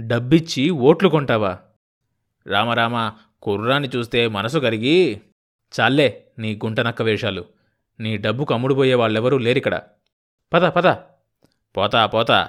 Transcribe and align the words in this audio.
డబ్బిచ్చి 0.00 0.70
ఓట్లు 0.70 1.08
కొంటావా? 1.08 1.58
రామరామ 2.46 3.12
కుర్రాన్ని 3.42 3.90
చూస్తే 3.96 4.28
మనసు 4.28 4.58
కరిగి. 4.58 5.20
చాలే 5.80 6.24
నీ 6.38 6.54
గుంటనక్క 6.54 7.02
వేషాలు. 7.02 7.44
నీ 8.00 8.16
డబ్బుకు 8.16 8.54
అమ్ముడుపోయే 8.54 8.94
వాళ్ళెవరూ 8.94 9.38
లేరిక్కడ. 9.38 9.80
పద 10.52 10.64
పద. 10.64 10.86
పోతా 11.76 12.06
పోతా. 12.06 12.48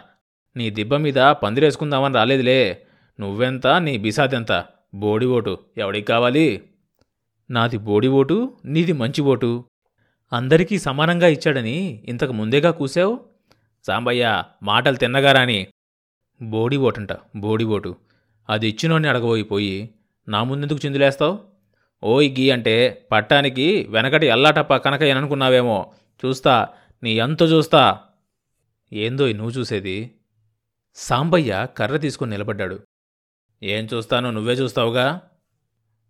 నీ 0.55 0.69
దిబ్బ 0.69 0.95
మీద 0.95 1.13
పందిరేసుకుందామని 1.13 2.15
రాలేదులే. 2.15 2.85
నువ్వెంత 3.19 3.67
నీ 3.67 3.97
బిసాదెంత? 3.97 4.65
బోడి 4.93 5.25
ఓటు 5.25 5.59
ఎవడికి 5.77 6.07
కావాలి? 6.07 6.69
నాది 7.51 7.77
బోడి 7.77 8.07
ఓటు 8.07 8.57
నీది 8.65 8.91
మంచి 8.91 9.21
ఓటు. 9.21 9.65
అందరికీ 10.33 10.79
సమానంగా 10.79 11.27
ఇచ్చాడని 11.27 12.03
ఇంతకు 12.07 12.33
ముందేగా 12.33 12.71
కూసావు 12.71 13.19
సాంబయ్య 13.87 14.43
మాటలు 14.63 14.95
తిన్నగారాని. 14.95 15.67
బోడి 16.41 16.77
ఓటంట 16.77 17.09
బోడి 17.35 17.63
ఓటు. 17.63 17.95
అది 18.49 18.67
ఇచ్చినోడిని 18.67 19.09
అడగబోయిపోయి 19.09 19.89
నా 20.27 20.43
ముందెందుకు 20.43 20.79
చిందులేస్తావు? 20.85 21.39
ఓయ్ 22.03 22.31
గీ 22.31 22.49
అంటే 22.49 23.07
పట్టానికి 23.11 23.87
వెనకటి 23.89 24.25
ఎల్లాటప్ప 24.25 24.75
కనకయ్యననుకున్నావేమో 24.77 25.91
చూస్తా 26.25 26.67
నీ 27.03 27.11
ఎంత 27.11 27.43
చూస్తా. 27.43 27.99
ఏందో 28.93 29.31
నువ్వు 29.31 29.51
చూసేది? 29.51 30.11
సాంబయ్య 30.95 31.67
కర్ర 31.77 31.97
తీసుకుని 31.97 32.31
నిలబడ్డాడు. 32.31 32.79
ఏం 33.63 33.87
చూస్తానో 33.93 34.31
నువ్వే 34.31 34.53
చూస్తావుగా? 34.53 35.21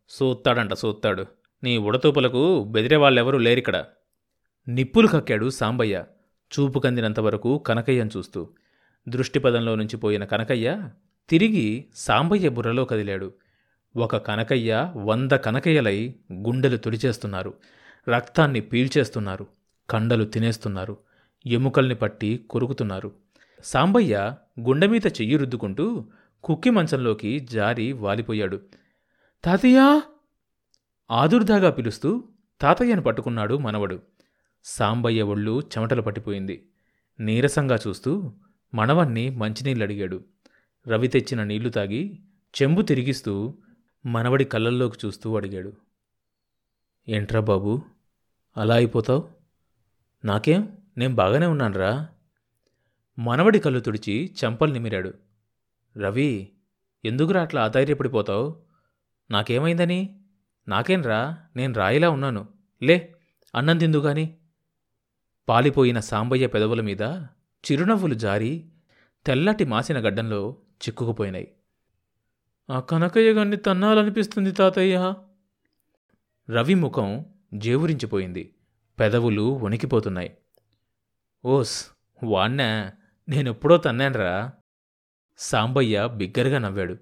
సూత్తాడంట 0.10 0.74
సూత్తాడు. 0.74 1.26
నీ 1.64 1.78
ఉడతూపులకు 1.78 2.64
బెదిరేవాళ్ళెవరూ 2.64 3.38
లేరిక్కడ. 3.38 3.86
నిప్పులు 4.68 5.08
కక్కాడు 5.08 5.50
సాంబయ్య. 5.50 6.04
చూపు 6.60 6.80
కందినంతవరకు 6.80 7.58
కనకయ్యను 7.58 8.10
చూస్తూ. 8.18 8.50
దృష్టిపదంలో 9.08 9.76
నుంచి 9.76 9.98
పోయిన 9.98 10.26
కనకయ్య 10.26 10.90
తిరిగి 11.30 11.86
సాంబయ్య 11.96 12.50
బుర్రలో 12.50 12.86
కదిలాడు. 12.86 13.34
ఒక 13.96 14.18
కనకయ్య 14.18 14.94
వంద 14.96 15.32
కనకయ్యలై 15.32 16.16
గుండెలు 16.34 16.78
తుడిచేస్తున్నారు. 16.78 17.54
రక్తాన్ని 18.10 18.62
పీల్చేస్తున్నారు. 18.62 19.48
కండలు 19.90 20.26
తినేస్తున్నారు. 20.26 20.98
ఎముకల్ని 21.46 21.96
పట్టి 21.96 22.46
కొరుకుతున్నారు. 22.50 23.12
సాంబయ్య 23.64 24.36
గుండె 24.60 24.88
మీద 24.88 25.06
చెయ్యి 25.08 25.38
రుద్దుకుంటూ 25.38 26.06
కుక్కి 26.44 26.70
మంచంలోకి 26.70 27.40
జారి 27.40 27.92
వాలిపోయాడు. 27.94 28.62
తాతయ్యా! 29.44 30.02
ఆదుర్దాగా 31.12 31.70
పిలుస్తూ 31.70 32.24
తాతయ్యను 32.62 33.02
పట్టుకున్నాడు 33.02 33.58
మనవడు. 33.58 34.00
సాంబయ్య 34.64 35.22
ఒళ్ళు 35.22 35.60
చెమటలు 35.60 36.02
పట్టిపోయింది. 36.02 36.66
నీరసంగా 37.20 37.80
చూస్తూ 37.88 38.34
మనవన్ని 38.74 39.30
మంచినీళ్ళు 39.30 39.84
అడిగాడు 39.84 40.24
రవి 40.88 41.08
తెచ్చిన 41.08 41.44
నీళ్ళు 41.44 41.70
తాగి 41.70 42.20
చెంబు 42.62 42.82
తిరిగిస్తూ 42.82 43.58
మనవడి 44.06 44.46
కళ్ళల్లోకి 44.46 45.08
చూస్తూ 45.08 45.36
అడిగాడు. 45.36 45.74
ఏంట్రా 47.10 47.40
బాబు 47.40 47.82
అలా 48.58 48.76
అయిపోతావు? 48.76 49.30
నాకేం? 50.26 50.78
నేను 50.98 51.16
బాగానే 51.16 51.46
ఉన్నానురా. 51.46 52.08
మనవడి 53.20 53.60
కళ్ళు 53.60 53.80
తుడిచి 53.80 54.36
చెంపలు 54.44 54.74
నిమిరాడు. 54.74 55.14
రవి 55.98 56.50
ఎందుకురా 57.06 57.42
అట్లా 57.42 57.64
ఆధైర్యపడిపోతావు 57.64 58.64
నాకేమైందని? 59.32 60.20
నాకేంరా? 60.68 61.44
నేను 61.56 61.74
రాయిలా 61.74 62.10
ఉన్నాను. 62.10 62.48
లే 62.84 63.16
అన్నం 63.56 63.78
తిందు 63.78 63.98
కానీ 63.98 64.38
పాలిపోయిన 65.50 66.00
సాంబయ్య 66.00 66.48
పెదవుల 66.48 66.82
మీద 66.82 67.04
చిరునవ్వులు 67.72 68.14
జారి 68.14 68.70
తెల్లటి 69.26 69.66
మాసిన 69.66 69.98
గడ్డంలో 69.98 70.58
చిక్కుకుపోయినాయి. 70.74 71.52
ఆ 72.70 72.80
కనకయ్య 72.80 73.32
గాన్ని 73.32 73.58
తన్నాలనిపిస్తుంది 73.58 74.52
తాతయ్య. 74.52 75.14
రవి 76.50 76.74
ముఖం 76.74 77.26
జేవురించిపోయింది. 77.54 78.56
పెదవులు 79.00 79.58
వణికిపోతున్నాయి. 79.58 80.38
ఓస్ 81.46 81.88
వాణ్ణా 82.24 82.92
నేనెప్పుడో 83.30 83.78
తన్నాన్రా. 83.78 84.52
సాంబయ్య 85.38 86.10
బిగ్గరగా 86.16 86.58
నవ్వాడు. 86.58 86.98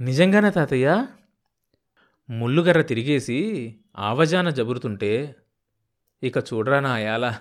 నిజంగానే 0.00 0.50
తాతయ్య? 0.50 1.06
ముల్లుగర్ర 2.30 2.82
తిరిగేసి 2.82 3.76
ఆవజాన 3.98 4.50
జబురుతుంటే 4.50 5.36
ఇక 6.22 6.38
చూడరా 6.38 6.80
నా 6.80 6.92
అయాల? 6.92 7.34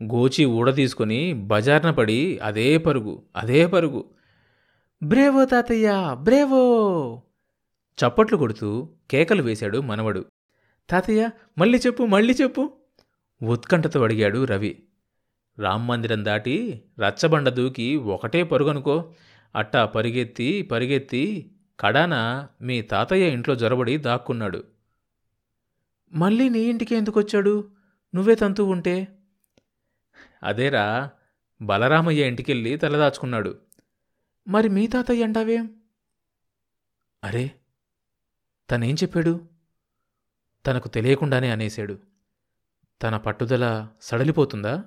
గోచి 0.00 0.44
ఊడ 0.50 0.68
తీసుకొని 0.74 1.18
బజార్న 1.46 1.90
పడి 1.90 2.18
అదే 2.42 2.78
పరుగు 2.78 3.12
అదే 3.36 3.60
పరుగు. 3.66 4.02
బ్రేవో 5.02 5.44
తాతయ్య 5.44 5.88
బ్రేవో! 6.22 6.62
చప్పట్లు 7.98 8.36
కొడుతూ 8.36 8.68
కేకలు 9.10 9.42
వేశాడు 9.42 9.78
మనవడు. 9.80 10.22
తాతయ్య 10.88 11.22
మళ్ళీ 11.58 11.78
చెప్పు 11.78 12.02
మళ్ళీ 12.06 12.34
చెప్పు! 12.34 12.62
ఉత్కంఠతో 13.40 14.04
అడిగాడు 14.04 14.40
రవి. 14.44 14.72
రామ్మందిరం 15.58 16.22
దాటి 16.24 16.56
రచ్చబండ 16.98 17.48
దూకి 17.50 17.86
ఒకటే 18.14 18.42
పరుగనుకో. 18.44 18.96
అట్టా 19.54 19.82
పరిగెత్తి 19.86 20.48
పరిగెత్తి 20.70 21.24
కడాన 21.78 22.14
మీ 22.60 22.76
తాతయ్య 22.84 23.34
ఇంట్లో 23.36 23.54
జొరబడి 23.54 23.94
దాక్కున్నాడు. 24.06 24.60
మళ్ళీ 26.12 26.46
నీ 26.48 26.62
ఇంటికి 26.70 26.94
ఎందుకొచ్చాడు? 26.94 27.54
నువ్వే 28.14 28.34
తంతు 28.34 28.62
ఉంటే 28.74 28.96
అదేరా 30.44 31.10
బలరామయ్య 31.62 32.28
ఇంటికెళ్ళి 32.28 32.76
తలదాచుకున్నాడు. 32.76 33.58
మరి 34.48 34.68
మీ 34.68 34.86
తాతయ్య 34.86 35.24
అంటావేం? 35.24 35.80
అరే 37.24 37.50
తనేం 38.70 38.94
చెప్పాడు? 38.94 39.48
తనకు 40.66 40.88
తెలియకుండానే 40.88 41.50
అనేశాడు. 41.50 41.98
తన 43.02 43.16
పట్టుదల 43.16 43.88
సడలిపోతుందా? 44.02 44.84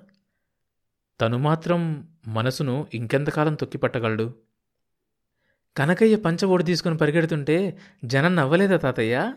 తను 1.20 1.38
మాత్రం 1.38 2.08
మనసును 2.26 2.86
ఇంకెంతకాలం 2.94 3.54
తొక్కిపట్టగలడు? 3.54 4.34
కనకయ్య 5.76 6.16
పంచ 6.16 6.62
తీసుకుని 6.62 6.96
పరిగెడుతుంటే 6.96 7.78
జనం 8.04 8.36
నవ్వలేదా 8.36 8.76
తాతయ్య? 8.76 9.34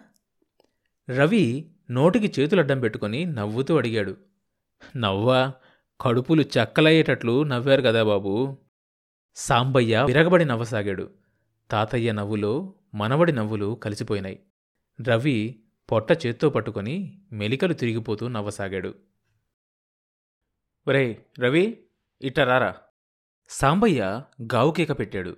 రవి 1.10 1.72
నోటికి 1.92 2.42
చేతులడ్డం 2.42 2.80
పెట్టుకుని 2.80 3.26
నవ్వుతూ 3.26 3.78
అడిగాడు. 3.78 4.18
నవ్వా? 4.98 5.54
కడుపులు 6.02 6.42
చెక్కలయ్యేటట్లు 6.42 7.44
నవ్వారు 7.44 7.82
కదా 7.82 8.04
బాబు. 8.04 8.58
సాంబయ్య 9.36 10.04
విరగబడి 10.08 10.46
నవ్వసాగాడు. 10.46 11.10
తాతయ్య 11.72 12.12
నవ్వులో 12.12 12.74
మనవడి 12.94 13.32
నవ్వులు 13.32 13.76
కలిసిపోయినాయి. 13.76 14.40
రవి 15.08 15.60
పొట్ట 15.92 16.26
చేత్తో 16.26 16.50
పట్టుకొని 16.50 17.22
మెలికలు 17.32 17.74
తిరిగిపోతూ 17.74 18.28
నవ్వసాగాడు. 18.28 18.96
ఒరే 20.88 21.26
రవి 21.40 21.84
ఇట్ట 22.22 22.40
రారా. 22.40 22.76
సాంబయ్య 23.50 24.24
గావు 24.54 24.72
కేక 24.72 25.00
పెట్టాడు. 25.00 25.38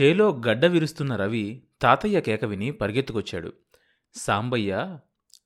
చేలో 0.00 0.42
గడ్డ 0.48 0.64
విరుస్తున్న 0.64 1.16
రవి 1.16 1.62
తాతయ్య 1.82 2.20
కేక 2.20 2.44
విని 2.44 2.70
పరిగెత్తుకొచ్చాడు. 2.70 3.52
సాంబయ్య 4.14 4.98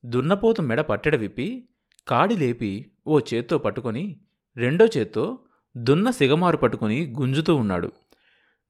దున్నపోతు 0.07 0.63
మెడ 0.63 0.81
పట్టెడ 0.81 1.17
విప్పి 1.17 1.69
కాడి 2.09 2.37
లేపి 2.37 2.93
ఓ 3.07 3.21
చేత్తో 3.21 3.59
పట్టుకొని 3.59 4.21
రెండో 4.57 4.87
చేత్తో 4.87 5.39
దున్న 5.77 6.11
సిగమారు 6.11 6.57
పట్టుకుని 6.57 7.15
గుంజుతూ 7.19 7.57
ఉన్నాడు. 7.57 7.93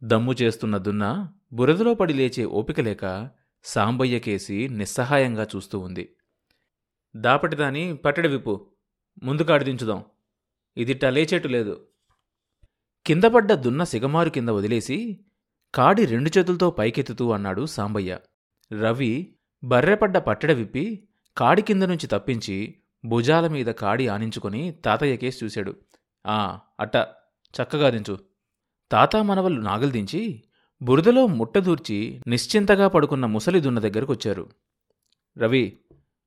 దమ్ము 0.05 0.33
చేస్తున్న 0.33 0.77
దున్న 0.77 1.29
బురదలో 1.53 1.95
పడి 1.95 2.13
లేచే 2.13 2.45
ఓపిక 2.45 2.81
లేక 2.81 3.31
సాంబయ్య 3.65 4.19
కేసి 4.19 4.69
నిస్సహాయంగా 4.69 5.47
చూస్తూ 5.57 5.79
ఉంది. 5.79 6.09
దాపటిదాని 7.17 7.97
పట్టడి 7.97 8.29
విప్పు 8.29 8.67
ముందు 9.23 9.43
కాడి 9.43 9.65
దించుదాం. 9.65 10.05
ఇదిట్టా 10.77 11.11
లేచేటు 11.11 11.49
లేదు. 11.49 11.87
కిందపడ్డ 13.07 13.53
దున్న 13.53 13.85
సిగమారు 13.85 14.31
కింద 14.31 14.49
వదిలేసి 14.49 15.25
కాడి 15.75 16.05
రెండు 16.05 16.31
చేతులతో 16.39 16.71
పైకెత్తుతూ 16.71 17.31
అన్నాడు 17.31 17.67
సాంబయ్య. 17.67 18.19
రవి 18.83 19.37
బర్రెపడ్డ 19.65 20.19
పట్టెడ 20.19 20.53
విప్పి 20.53 21.09
కాడి 21.37 21.63
కింద 21.63 21.83
నుంచి 21.83 22.07
తప్పించి 22.07 22.81
భుజాల 23.05 23.47
మీద 23.47 23.67
కాడి 23.67 24.09
ఆనించుకొని 24.09 24.71
తాతయ్యకేసి 24.71 25.45
చూశాడు. 25.45 25.75
ఆ 26.27 26.59
అట్ట 26.81 26.97
చక్కగా 27.55 27.91
దించు. 27.91 28.19
తాత 28.91 29.17
మనవళ్ళు 29.17 29.61
నాగలు 29.61 29.91
దించి 29.91 30.45
బురదలో 30.83 31.27
ముట్టదూర్చి 31.27 32.23
నిశ్చింతగా 32.27 32.89
పడుకున్న 32.89 33.27
ముసలి 33.27 33.61
దున్న 33.61 33.79
దగ్గరకొచ్చారు. 33.79 34.51
రవి 35.39 35.79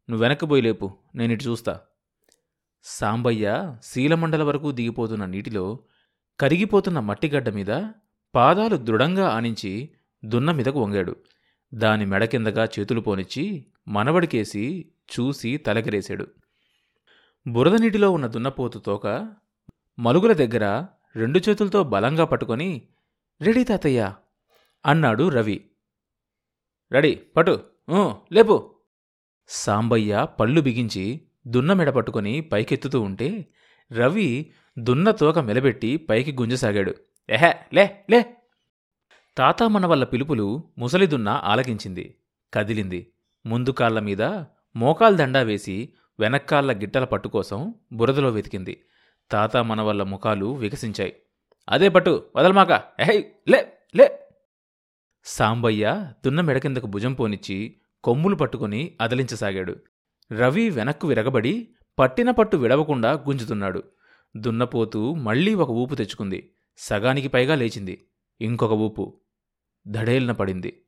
నువ్వు 0.10 0.24
వెనక్కిపోయి 0.24 0.62
లేపు 0.62 0.92
నేనిటు 1.16 1.44
చూస్తా. 1.44 1.80
సాంబయ్య 2.84 3.76
శీలమండల 3.84 4.44
వరకు 4.44 4.72
దిగిపోతున్న 4.72 5.26
నీటిలో 5.26 5.80
కరిగిపోతున్న 6.40 7.00
మట్టిగడ్డ 7.00 7.50
మీద 7.50 7.90
పాదాలు 8.36 8.76
దృఢంగా 8.76 9.30
ఆనించి 9.30 9.90
దున్న 10.26 10.52
మీదకు 10.52 10.80
వంగాడు. 10.84 11.16
దాని 11.74 12.06
మెడ 12.06 12.26
కిందగా 12.26 12.68
చేతులు 12.80 13.02
పోనిచ్చి 13.02 13.66
మనవడికేసి 13.88 14.92
చూసి 15.14 15.58
తలగరేశాడు 15.58 16.28
బురద 17.48 17.76
నీటిలో 17.82 18.12
ఉన్న 18.12 18.28
దున్నపోతు 18.28 18.80
తోక 18.80 19.34
మలుగుల 20.00 20.34
దగ్గర 20.34 20.86
రెండు 21.16 21.40
చేతులతో 21.50 21.84
బలంగా 21.84 22.26
పట్టుకొని 22.26 22.82
రెడీ 23.42 23.64
తాతయ్య 23.64 24.14
అన్నాడు 24.86 25.30
రవి. 25.30 25.70
రెడీ 26.92 27.16
పటు 27.16 27.60
లేపు. 28.32 28.76
సాంబయ్య 29.48 30.28
పళ్ళు 30.40 30.62
బిగించి 30.62 31.22
దున్న 31.48 31.74
మెడ 31.74 31.90
పట్టుకొని 31.90 32.42
పైకెత్తుతూ 32.42 33.02
ఉంటే 33.02 33.46
రవి 33.92 34.52
దున్న 34.80 35.12
తోక 35.12 35.40
మెలబెట్టి 35.40 35.98
పైకి 35.98 36.32
గుంజసాగాడు. 36.32 36.94
ఎహే 37.30 37.54
లే 37.74 38.06
లే. 38.12 38.38
తాత 39.38 39.64
మన 39.64 39.86
వల్ల 39.86 40.04
పిలుపులు 40.04 40.64
ముసలిదున్న 40.78 41.30
ఆలకించింది. 41.30 42.16
కదిలింది. 42.54 43.14
ముందు 43.46 43.70
కాళ్ళ 43.70 44.00
మీద 44.00 44.22
మోకాల్ 44.76 45.18
దండా 45.18 45.42
వేసి 45.42 45.94
వెనక్కాళ్ళ 46.20 46.82
గిట్టల 46.82 47.04
పట్టుకోసం 47.04 47.74
బురదలో 47.92 48.30
వెతికింది. 48.30 48.86
తాత 49.32 49.58
మన 49.58 49.82
వల్ల 49.82 50.04
ముఖాలు 50.04 50.54
వికసించాయి. 50.56 51.16
అదే 51.70 51.90
పట్టు 51.90 52.24
వదలమాక. 52.36 52.72
ఎహై 53.00 53.26
లే 53.50 53.78
లే. 53.96 54.20
సాంబయ్య 55.24 56.14
దున్న 56.26 56.42
మెడ 56.42 56.58
కిందకు 56.58 56.88
భుజం 56.88 57.14
పోనిచ్చి 57.14 57.78
కొమ్ములు 58.04 58.36
పట్టుకుని 58.36 58.98
అదలించసాగాడు. 59.02 59.76
రవి 60.32 60.70
వెనక్కు 60.70 61.08
విరగబడి 61.08 61.76
పట్టిన 62.00 62.32
పట్టు 62.32 62.58
విడవకుండా 62.58 63.12
గుంజుతున్నాడు. 63.12 63.84
దున్నపోతూ 64.38 65.14
మళ్ళీ 65.14 65.54
ఒక 65.54 65.70
ఊపు 65.70 65.96
తెచ్చుకుంది. 65.96 66.54
సగానికి 66.78 67.28
పైగా 67.28 67.56
లేచింది. 67.56 68.08
ఇంకొక 68.42 68.72
ఊపు. 68.72 69.22
దడేల్న 69.88 70.32
పడింది. 70.32 70.82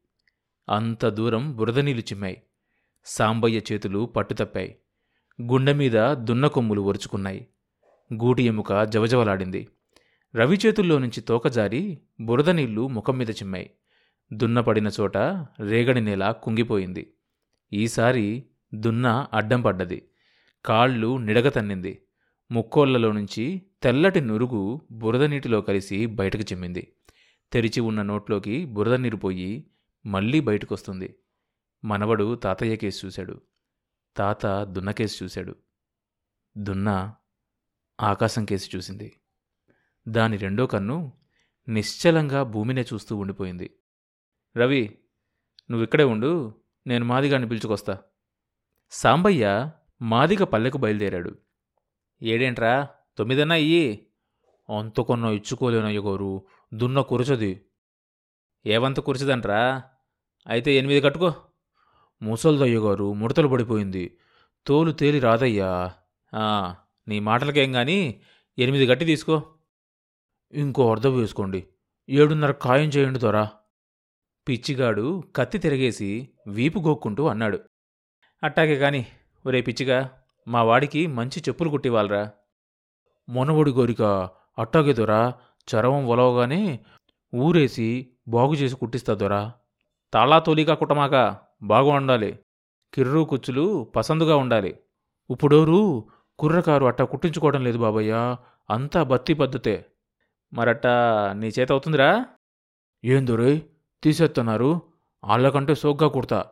అంత 0.69 1.05
దూరం 1.05 1.55
బురదనీళ్ళు 1.55 2.03
చిమ్మాయి. 2.03 2.43
సాంబయ్య 3.05 3.61
చేతులు 3.71 4.05
పట్టుతప్పాయి. 4.05 4.75
గుండె 5.41 5.73
మీద 5.73 6.13
దున్న 6.13 6.47
కొమ్ములు 6.47 6.81
ఒరుచుకున్నాయి. 6.81 7.47
గూటి 8.13 8.43
ఎముక 8.43 8.83
జవజవలాడింది. 8.83 9.67
రవి 10.35 10.59
చేతుల్లో 10.65 10.99
నుంచి 10.99 11.21
తోకజారి 11.21 11.99
బురద 12.19 12.49
నీళ్ళు 12.49 12.87
ముఖం 12.87 13.17
మీద 13.17 13.29
చిమ్మాయి. 13.29 13.71
దున్నపడిన 14.33 14.89
చోట 14.99 15.17
రేగడి 15.59 16.01
నేల 16.01 16.31
కుంగిపోయింది. 16.31 17.13
ఈసారి 17.73 18.43
దున్న 18.73 19.27
అడ్డం 19.33 19.61
పడ్డది. 19.61 20.03
కాళ్ళు 20.65 21.17
నిడగతన్నింది 21.17 22.01
ముక్కోళ్ళలో 22.51 23.11
నుంచి 23.11 23.61
తెల్లటి 23.83 24.21
నురుగు 24.21 24.81
బురద 24.91 25.23
నీటిలో 25.23 25.61
కలిసి 25.61 26.05
బయటకు 26.05 26.41
చిమ్మింది. 26.41 26.93
తెరిచి 27.53 27.79
ఉన్న 27.79 28.01
నోట్లోకి 28.01 28.65
బురద 28.65 28.93
నీరు 28.93 29.17
పోయి 29.17 29.67
మళ్ళీ 30.05 30.39
బయటకొస్తుంది. 30.39 31.15
మనవడు 31.85 32.35
తాతయ్య 32.35 32.75
కేసు 32.75 33.05
చూశాడు. 33.05 33.41
తాత 34.17 34.45
దున్నకేసి 34.45 35.23
చూశాడు. 35.23 35.55
దున్న 36.57 37.13
ఆకాశం 38.01 38.45
కేసి 38.45 38.77
చూసింది. 38.77 39.19
దాని 40.07 40.37
రెండో 40.37 40.67
కన్ను 40.67 41.13
నిశ్చలంగా 41.67 42.43
భూమినే 42.43 42.81
చూస్తూ 42.81 43.17
ఉండిపోయింది. 43.17 43.79
రవి 44.57 44.99
నువ్విక్కడే 45.71 46.03
ఉండు 46.03 46.61
నేను 46.87 47.05
మాదిగాన్ని 47.05 47.49
పిలుచుకొస్తా. 47.49 47.99
సాంబయ్య 48.91 49.71
మాదిగ 50.01 50.43
పల్లెకు 50.43 50.77
బయలుదేరాడు. 50.77 51.37
ఏడేంట్రా 52.21 52.87
తొమ్మిదన్నా 53.17 53.55
ఇయ్యి. 53.55 54.07
అంతకొన్న 54.79 55.25
ఇచ్చుకోలేనయ్య 55.25 55.99
గోరు 55.99 56.45
దున్న 56.73 57.01
కురచది. 57.01 57.65
ఏవంత 58.65 58.99
కురచదంట్రా? 58.99 59.83
అయితే 60.47 60.73
ఎనిమిది 60.73 61.01
కట్టుకో. 61.01 61.33
ముసల్దయ్యగారు 62.21 63.13
ముడతలు 63.13 63.47
పడిపోయింది. 63.47 64.17
తోలు 64.67 64.91
తేలి 64.91 65.19
రాదయ్యా. 65.19 65.69
నీ 67.07 67.19
మాటలకేం 67.19 67.75
గాని 67.75 68.21
ఎనిమిది 68.59 68.85
గట్టి 68.85 69.05
తీసుకో. 69.05 69.41
ఇంకో 70.53 70.91
అర్థం 70.91 71.17
వేసుకోండి. 71.17 71.67
ఏడున్నర 72.09 72.51
ఖాయం 72.51 72.89
చేయండి 72.89 73.19
దొరా 73.19 73.43
పిచ్చిగాడు 74.47 75.23
కత్తి 75.35 75.57
తిరగేసి 75.57 76.29
వీపు 76.47 76.79
గోక్కుంటూ 76.79 77.27
అన్నాడు. 77.27 77.59
అట్టాగే 78.43 78.75
కాని 78.79 79.05
ఒరే 79.45 79.61
పిచ్చిగా 79.61 80.11
మా 80.47 80.63
వాడికి 80.63 81.07
మంచి 81.07 81.39
చెప్పులు 81.39 81.69
కుట్టివాలరా 81.69 82.31
మొనవడి 83.29 83.71
గోరిక 83.71 84.01
అట్టాగే 84.59 84.93
దొరా 84.93 85.33
చరవం 85.67 86.07
ఒలవగానే 86.07 86.79
ఊరేసి 87.35 87.87
బాగు 88.27 88.53
చేసి 88.53 88.75
కుట్టిస్తా 88.75 89.13
దొరా 89.13 89.53
తాళా 90.13 90.39
తోలిగా 90.39 90.73
కుట్టమాక. 90.75 91.15
బాగా 91.63 91.91
ఉండాలి 91.93 92.39
కిర్రు 92.93 93.19
కుచ్చులు 93.19 93.83
పసందుగా 93.95 94.37
ఉండాలి. 94.37 94.79
ఇప్పుడోరు 95.29 96.07
కుర్రకారు 96.39 96.85
అట్టా 96.85 97.05
కుట్టించుకోవడం 97.05 97.63
లేదు 97.63 97.77
బాబయ్య. 97.77 98.35
అంతా 98.69 99.03
బత్తి 99.03 99.33
పద్ధతే. 99.33 99.85
మరట్టా 100.53 100.93
నీ 101.33 101.51
చేత 101.59 101.71
అవుతుందిరా. 101.71 102.25
ఏందోరే 103.05 103.65
తీసేస్తున్నారు 104.03 104.81
ఆళ్ళకంటే 105.25 105.75
సోగ్గా 105.75 106.07
కుడతా. 106.09 106.45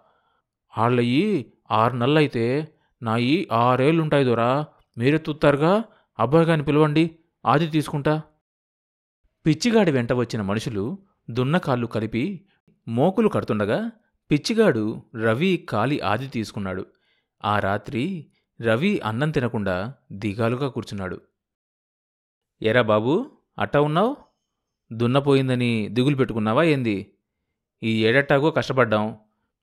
ఆళ్ళయి 0.77 1.53
ఆరు 1.71 1.95
నెలలైతే 1.95 2.73
నాయి 3.03 3.47
ఆరేళ్ళుంటాయి 3.51 4.25
దొరా 4.25 4.65
మీరే 4.97 5.17
తుత్తారుగా 5.17 5.83
అబ్బాయి 6.19 6.45
గాని 6.45 6.63
పిలవండి 6.63 7.19
ఆది 7.45 7.67
తీసుకుంటా. 7.67 8.21
పిచ్చిగాడి 9.45 9.91
వెంట 9.91 10.13
వచ్చిన 10.13 10.41
మనుషులు 10.41 10.97
దున్నకాళ్ళు 11.29 11.87
కలిపి 11.87 12.45
మోకులు 12.87 13.29
కడుతుండగా 13.29 13.91
పిచ్చిగాడు 14.31 15.01
రవి 15.23 15.67
కాలి 15.69 15.99
ఆది 15.99 16.27
తీసుకున్నాడు. 16.27 16.85
ఆ 17.45 17.59
రాత్రి 17.59 18.31
రవి 18.61 18.99
అన్నం 18.99 19.31
తినకుండా 19.31 19.93
దిగాలుగా 20.11 20.67
కూర్చున్నాడు. 20.67 21.21
ఎరా 22.61 22.81
బాబూ 22.81 23.31
అట్టా 23.59 23.81
ఉన్నావు? 23.81 24.17
దున్నపోయిందని 24.93 25.87
దిగులు 25.89 26.15
పెట్టుకున్నావా 26.15 26.63
ఏంది? 26.63 27.13
ఈ 27.83 28.05
ఏడట్టాగో 28.05 28.51
కష్టపడ్డాం. 28.51 29.17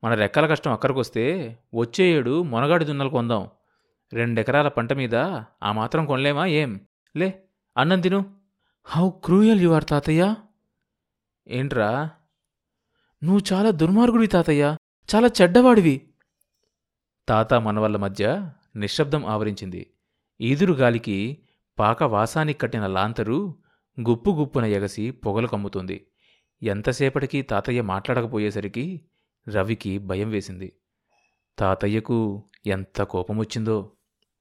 మన 0.05 0.14
రెక్కల 0.14 0.46
కష్టం 0.46 0.72
అక్కడికొస్తే 0.72 1.58
వచ్చే 1.75 2.05
ఏడు 2.05 2.43
మొనగాడి 2.43 2.84
దున్నలు 2.84 3.08
కొందాం. 3.08 3.49
రెండెకరాల 4.12 4.69
పంట 4.69 4.93
మీద 4.93 5.14
ఆ 5.62 5.72
మాత్రం 5.72 6.06
కొనలేమా 6.06 6.46
ఏం? 6.46 6.81
లే 7.16 7.43
అన్నం 7.76 8.00
తిను. 8.00 8.34
హౌ 8.84 9.11
క్రూయల్ 9.11 9.61
యు 9.61 9.70
ఆర్ 9.70 9.84
తాతయ్య? 9.84 10.34
ఏంట్రా 11.49 12.11
నువ్వు 13.25 13.41
చాలా 13.53 13.71
దుర్మార్గుడి 13.71 14.26
తాతయ్య 14.26 14.76
చాలా 15.15 15.31
చెడ్డవాడివి. 15.43 16.00
తాత 17.29 17.55
మనవల్ల 17.55 17.97
మధ్య 17.97 18.50
నిశ్శబ్దం 18.76 19.26
ఆవరించింది. 19.26 19.91
ఈదురు 20.41 20.73
గాలికి 20.73 21.43
పాక 21.79 22.03
వాసానికి 22.03 22.59
కట్టిన 22.59 22.87
లాంతరు 22.87 23.55
గుప్పుగుప్పున 24.00 24.65
ఎగసి 24.65 25.11
పొగలు 25.11 25.47
కమ్ముతుంది. 25.47 26.06
ఎంతసేపటికి 26.62 27.43
తాతయ్య 27.43 27.82
మాట్లాడకపోయేసరికి 27.82 29.00
రవికి 29.49 29.99
భయం 29.99 30.31
వేసింది. 30.31 30.73
తాతయ్యకు 31.59 32.45
ఎంత 32.66 33.02
కోపమొచ్చిందో. 33.02 33.93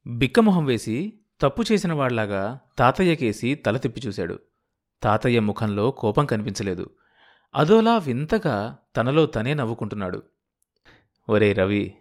బిక్కమొహం 0.07 0.65
వేసి 0.65 1.19
తప్పు 1.41 1.63
చేసిన 1.71 1.93
వాళ్ళాగా 1.93 2.59
తాతయ్యకేసి 2.77 3.55
తల 3.55 3.77
తిప్పి 3.77 4.01
చూశాడు. 4.07 4.39
తాతయ్య 5.03 5.39
ముఖంలో 5.39 5.91
కోపం 5.91 6.25
కనిపించలేదు. 6.25 6.89
అదోలా 7.55 7.97
వింతగా 7.97 8.77
తనలో 8.97 9.25
తనే 9.25 9.53
నవ్వుకుంటున్నాడు. 9.53 10.23
ఒరే 11.29 11.53
రవి 11.53 11.93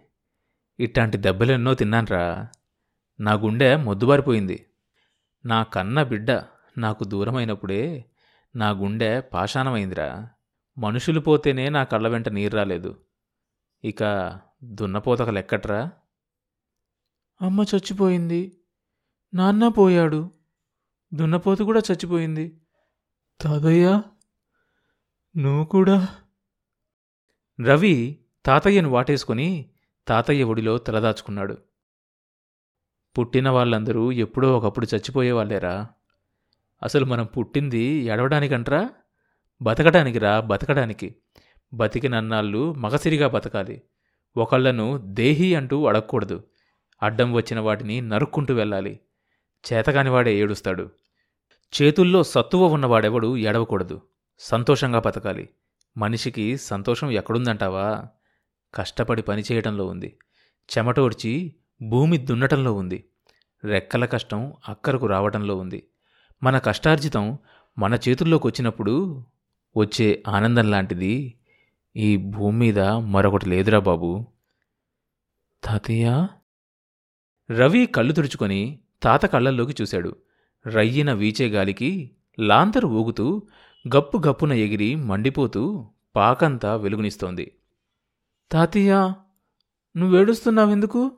ఇట్లాంటి 0.79 1.17
దెబ్బలెన్నో 1.17 1.73
తిన్నాన్రా. 1.73 2.47
నా 3.19 3.33
గుండె 3.33 3.75
మొద్దుబారిపోయింది. 3.75 4.65
నా 5.45 5.63
కన్న 5.63 6.03
బిడ్డ 6.03 6.31
నాకు 6.77 7.03
దూరమైనప్పుడే 7.03 8.05
నా 8.55 8.69
గుండె 8.69 9.19
పాషాణమైందిరా. 9.19 10.29
మనుషులు 10.77 11.19
పోతేనే 11.19 11.69
నా 11.69 11.83
కళ్ళ 11.83 12.07
వెంట 12.07 12.29
నీరు 12.29 12.55
రాలేదు. 12.55 12.99
ఇక 13.83 14.03
దున్నపోతక 14.63 15.29
లెక్కట్రా? 15.29 15.91
అమ్మ 17.41 17.61
చచ్చిపోయింది. 17.61 18.59
నాన్న 19.33 19.67
పోయాడు. 19.67 20.31
దున్నపోతు 21.13 21.63
కూడా 21.63 21.79
చచ్చిపోయింది. 21.79 22.61
తాతయ్య? 23.41 24.01
నువ్వు 25.37 25.65
కూడా? 25.65 26.07
రవి 27.65 28.19
తాతయ్యను 28.45 28.89
వాటేసుకుని 28.89 29.69
తాతయ్య 30.07 30.43
ఒడిలో 30.43 30.77
తలదాచుకున్నాడు. 30.77 31.57
పుట్టిన 33.17 33.49
వాళ్ళందరూ 33.49 34.11
ఎప్పుడో 34.11 34.57
ఒకప్పుడు 34.57 34.87
చచ్చిపోయేవాళ్ళేరా. 34.95 35.87
అసలు 36.83 37.05
మనం 37.05 37.25
పుట్టింది 37.25 37.79
ఎడవడానికంట్రా 37.79 38.89
బతకడానికిరా 39.61 40.39
బతకడానికి. 40.39 41.15
బతికినన్నాళ్ళు 41.73 42.73
మగసిరిగా 42.73 43.27
బతకాలి. 43.27 43.81
ఒకళ్ళను 44.37 44.97
దేహి 44.97 45.55
అంటూ 45.55 45.85
అడగకూడదు. 45.85 46.43
అడ్డం 47.03 47.33
వచ్చిన 47.33 47.59
వాటిని 47.59 48.01
నరుక్కుంటూ 48.01 48.53
వెళ్ళాలి. 48.53 48.99
చేతకానివాడే 49.73 50.37
ఏడుస్తాడు. 50.37 50.89
చేతుల్లో 51.81 52.23
సత్తువ 52.23 52.65
ఉన్నవాడెవడు 52.65 53.37
ఏడవకూడదు. 53.37 54.01
సంతోషంగా 54.45 54.99
బతకాలి. 54.99 55.49
మనిషికి 55.97 56.57
సంతోషం 56.57 57.11
ఎక్కడుందంటావా? 57.11 58.05
కష్టపడి 58.73 59.21
పనిచేయటంలో 59.21 59.85
ఉంది. 59.85 60.17
చెమటోడ్చి 60.77 61.55
భూమి 61.81 62.17
దున్నటంలో 62.17 62.73
ఉంది. 62.73 63.05
రెక్కల 63.63 64.05
కష్టం 64.05 64.53
అక్కరకు 64.69 65.05
రావటంలో 65.05 65.55
ఉంది. 65.55 65.87
మన 66.43 66.57
కష్టార్జితం 66.57 67.37
మన 67.77 67.93
చేతుల్లోకి 68.09 68.47
వచ్చినప్పుడు 68.47 69.25
వచ్చే 69.77 70.23
ఆనందం 70.27 70.71
లాంటిది 70.71 71.39
ఈ 71.95 72.17
భూమి 72.17 72.59
మీద 72.59 72.79
మరొకటి 72.79 73.49
లేదురా 73.49 73.79
బాబు. 73.79 74.27
తాతయ్య? 75.63 76.27
రవి 77.51 77.85
కళ్ళు 77.85 78.13
తుడుచుకొని 78.13 78.79
తాత 79.03 79.25
కళ్ళల్లోకి 79.25 79.75
చూశాడు. 79.81 80.15
రయ్యిన 80.67 81.13
వీచే 81.13 81.47
గాలికి 81.47 82.11
లాంతరు 82.39 82.87
ఊగుతూ 82.87 83.47
గప్పు 83.87 84.21
గప్పున 84.27 84.53
ఎగిరి 84.53 84.95
మండిపోతూ 84.95 85.85
పాకంతా 86.15 86.75
వెలుగునిస్తోంది. 86.75 87.55
తాతయ్య 88.51 89.13
నువ్వేడుస్తున్నావెందుకు 89.97 91.11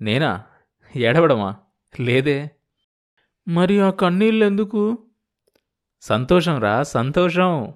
నేనా? 0.00 0.44
ఏడవడమా? 0.96 1.56
లేదే. 2.00 2.50
మరి 3.48 3.80
ఆ 3.80 3.90
కన్నీళ్ళెందుకు? 3.90 4.98
సంతోషంరా 6.00 6.82
సంతోషం. 6.82 7.74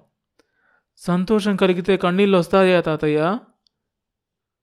సంతోషం 0.97 1.55
కలిగితే 1.55 1.97
కన్నీళ్ళు 1.97 2.37
వస్తాయా 2.37 2.81
తాతయ్య? 2.81 3.39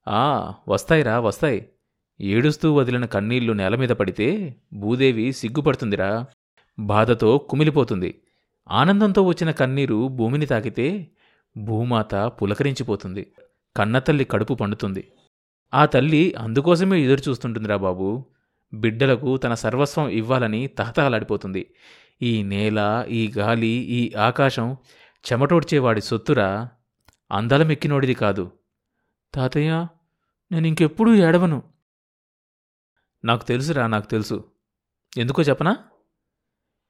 ఆ 0.08 0.54
వస్తాయిరా 0.68 1.20
వస్తాయి. 1.20 1.68
ఏడుస్తూ 2.20 2.74
వదిలిన 2.74 3.04
కన్నీళ్ళు 3.04 3.52
నేల 3.52 3.74
మీద 3.74 3.88
పడితే 3.88 4.56
భూదేవి 4.72 5.32
సిగ్గుపడుతుందిరా. 5.32 6.26
బాధతో 6.78 7.38
కుమిలిపోతుంది. 7.38 8.22
ఆనందంతో 8.68 9.22
వచ్చిన 9.22 9.50
కన్నీరు 9.50 10.08
భూమిని 10.08 10.46
తాకితే 10.46 11.10
భూమాత 11.56 12.14
పులకరించిపోతుంది. 12.14 13.32
కన్నతల్లి 13.76 14.24
కడుపు 14.24 14.54
పండుతుంది. 14.54 15.12
ఆ 15.74 15.86
తల్లి 15.86 16.34
అందుకోసమే 16.34 17.00
ఎదురు 17.00 17.30
చూస్తుంటుందిరా 17.30 17.76
బాబు. 17.76 18.26
బిడ్డలకు 18.74 19.36
తన 19.36 19.54
సర్వస్వం 19.54 20.08
ఇవ్వాలని 20.08 20.66
తహతహలాడిపోతుంది. 20.66 21.74
ఈ 22.22 22.42
నేల 22.42 23.06
ఈ 23.08 23.32
గాలి 23.38 23.66
ఈ 23.66 24.12
ఆకాశం 24.14 24.76
చెమటోడ్చేవాడి 25.32 26.00
సొత్తురా. 26.00 26.68
అందలమెక్కినోడిది 27.32 28.14
కాదు. 28.14 28.52
తాతయ్య 29.34 29.86
నేను 30.52 30.66
ఇంకెప్పుడూ 30.66 31.14
ఏడవను. 31.14 31.62
నాకు 33.24 33.44
తెలుసురా 33.44 33.86
నాకు 33.86 34.06
తెలుసు. 34.06 34.44
ఎందుకో 35.18 35.42
చెప్పనా? 35.42 35.76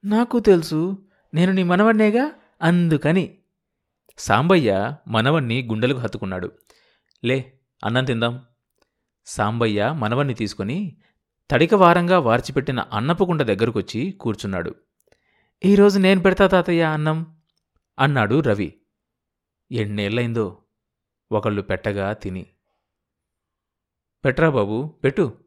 నాకు 0.05 0.41
తెలుసు. 0.41 1.06
నేను 1.37 1.53
నీ 1.53 1.63
మనవన్నేగా 1.63 2.33
అందుకని. 2.63 3.39
సాంబయ్య 4.19 4.97
మనవణ్ణి 5.09 5.63
గుండెలకు 5.63 5.99
హత్తుకున్నాడు. 5.99 6.53
లే 7.25 7.53
అన్నం 7.85 8.05
తిందాం. 8.05 8.45
సాంబయ్య 9.27 9.93
మనవణ్ణి 9.93 10.35
తీసుకుని 10.35 10.97
తడిక 11.51 11.75
వారంగా 11.75 12.19
వార్చిపెట్టిన 12.19 12.81
అన్నపుకుండ 12.81 13.43
దగ్గరకొచ్చి 13.43 14.11
కూర్చున్నాడు. 14.11 14.75
ఈరోజు 15.65 15.99
నేను 15.99 16.23
పెడతా 16.23 16.47
తాతయ్య 16.47 16.83
అన్నం 16.83 17.37
అన్నాడు 17.99 18.41
రవి. 18.41 18.81
ఎన్నేళ్ళైందో 19.73 20.63
ఒకళ్ళు 21.33 21.63
పెట్టగా 21.63 22.13
తిని. 22.13 22.47
పెట్రా 24.25 24.51
బాబు 24.51 24.95
పెట్టు. 25.05 25.39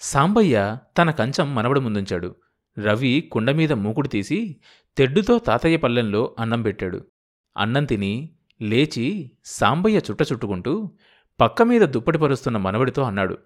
సాంబయ్య 0.00 0.78
తన 0.98 1.10
కంచం 1.10 1.54
మనవడు 1.54 1.80
ముందుంచాడు. 1.80 2.34
రవి 2.78 3.28
కుండమీద 3.32 3.72
మూకుడు 3.72 4.08
తీసి 4.08 4.60
తెడ్డుతో 4.96 5.38
తాతయ్య 5.38 5.76
పల్లెంలో 5.76 6.36
అన్నం 6.38 6.62
పెట్టాడు. 6.62 7.06
అన్నం 7.56 7.84
తిని 7.84 8.36
లేచి 8.62 9.32
సాంబయ్య 9.44 9.98
చుట్ట 9.98 10.22
చుట్టుకుంటూ 10.32 10.90
పక్క 11.40 11.62
మీద 11.62 11.80
దుప్పటి 11.80 12.18
పరుస్తున్న 12.18 12.56
మనవడితో 12.56 13.02
అన్నాడు. 13.02 13.38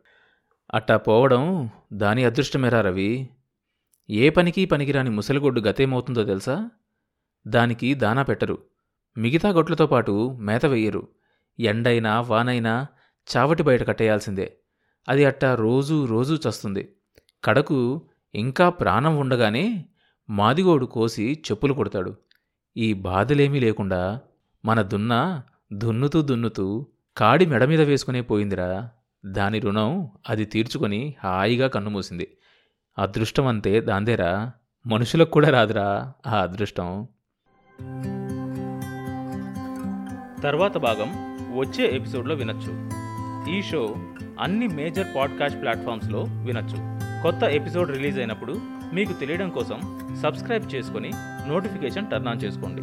అట్టా 0.75 0.97
పోవడం 0.97 1.71
దాని 1.93 2.25
అదృష్టమేరా 2.25 2.81
రవి. 2.81 3.28
ఏ 4.11 4.28
పనికి 4.28 4.64
పనికిరాని 4.64 5.11
ముసలిగొడ్డు 5.11 5.61
గతేమవుతుందో 5.61 6.25
తెలుసా? 6.25 6.71
దానికి 7.47 7.95
దానా 7.95 8.23
పెట్టరు. 8.23 8.59
మిగతా 9.19 9.49
గొడ్లతో 9.49 9.87
పాటు 9.87 10.37
మేత 10.40 10.66
వెయ్యరు 10.66 11.09
ఎండైనా 11.61 12.21
వానైనా 12.21 12.87
చావటి 13.37 13.62
బయట 13.62 13.87
కట్టేయాల్సిందే. 13.88 14.57
అది 15.09 15.25
అట్టా 15.25 15.54
రోజూ 15.54 16.04
రోజూ 16.04 16.49
చస్తుంది. 16.49 16.97
కడకు 17.45 18.09
ఇంకా 18.35 18.69
ప్రాణం 18.69 19.19
ఉండగానే 19.19 19.85
మాదిగోడు 20.31 20.87
కోసి 20.87 21.43
చెప్పులు 21.50 21.75
కొడతాడు. 21.75 22.14
ఈ 22.76 22.93
బాధలేమీ 22.93 23.61
లేకుండా 23.61 24.21
మన 24.64 24.83
దున్న 24.83 25.43
దున్నుతూ 25.73 26.23
దున్నుతూ 26.23 26.87
కాడి 27.17 27.47
మెడ 27.47 27.64
మీద 27.64 27.81
వేసుకునే 27.81 28.21
పోయిందిరా. 28.21 28.91
దాని 29.26 29.59
రుణం 29.59 30.09
అది 30.29 30.45
తీర్చుకొని 30.45 31.14
హాయిగా 31.25 31.69
కన్నుమూసింది 31.69 32.37
అదృష్టం 32.99 33.47
అంతే 33.47 33.81
దాందేరా. 33.81 34.53
మనుషులకు 34.87 35.31
కూడా 35.31 35.50
రాదురా 35.50 36.12
ఆ 36.26 36.43
అదృష్టం. 36.43 37.09
తర్వాత 40.43 40.79
భాగం 40.79 41.09
వచ్చే 41.59 41.97
ఎపిసోడ్లో 41.97 42.35
వినొచ్చు. 42.35 42.91
ఈ 43.57 43.62
షో 43.62 43.97
అన్ని 44.41 44.69
మేజర్ 44.69 45.07
పాడ్కాస్ట్ 45.17 45.62
ప్లాట్ఫామ్స్లో 45.62 46.25
వినొచ్చు. 46.29 46.94
కొత్త 47.25 47.43
ఎపిసోడ్ 47.59 47.90
రిలీజ్ 47.97 48.19
అయినప్పుడు 48.19 48.54
మీకు 48.97 49.12
తెలియడం 49.21 49.49
కోసం 49.59 49.78
సబ్స్క్రైబ్ 50.23 50.66
చేసుకొని 50.75 51.11
నోటిఫికేషన్ 51.50 52.09
టర్న్ 52.11 52.28
ఆన్ 52.33 52.43
చేసుకోండి. 52.45 52.83